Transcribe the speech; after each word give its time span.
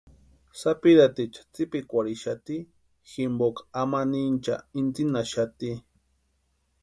Sapirhaticha 0.59 1.41
tsipikwarhixati 1.51 2.57
jimpoka 3.09 3.61
amanhincha 3.81 4.55
intsinhaxati. 4.79 5.71